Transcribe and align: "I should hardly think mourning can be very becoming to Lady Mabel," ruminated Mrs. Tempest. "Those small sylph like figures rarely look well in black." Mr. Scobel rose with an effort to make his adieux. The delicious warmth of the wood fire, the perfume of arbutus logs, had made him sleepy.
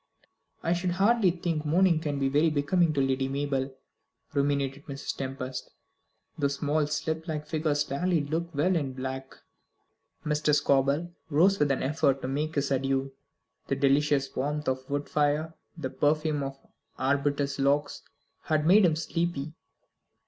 "I 0.63 0.73
should 0.73 0.93
hardly 0.93 1.29
think 1.29 1.63
mourning 1.63 1.99
can 1.99 2.17
be 2.17 2.27
very 2.27 2.49
becoming 2.49 2.91
to 2.93 3.01
Lady 3.01 3.27
Mabel," 3.27 3.71
ruminated 4.33 4.87
Mrs. 4.87 5.15
Tempest. 5.15 5.69
"Those 6.39 6.55
small 6.55 6.87
sylph 6.87 7.27
like 7.27 7.45
figures 7.45 7.85
rarely 7.91 8.19
look 8.21 8.49
well 8.55 8.75
in 8.75 8.93
black." 8.93 9.35
Mr. 10.25 10.55
Scobel 10.55 11.11
rose 11.29 11.59
with 11.59 11.69
an 11.69 11.83
effort 11.83 12.19
to 12.23 12.27
make 12.27 12.55
his 12.55 12.71
adieux. 12.71 13.11
The 13.67 13.75
delicious 13.75 14.35
warmth 14.35 14.67
of 14.67 14.87
the 14.87 14.91
wood 14.93 15.07
fire, 15.07 15.53
the 15.77 15.91
perfume 15.91 16.41
of 16.41 16.57
arbutus 16.97 17.59
logs, 17.59 18.01
had 18.45 18.65
made 18.65 18.83
him 18.83 18.95
sleepy. 18.95 19.53